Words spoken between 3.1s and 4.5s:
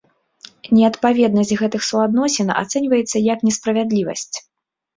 як несправядлівасць.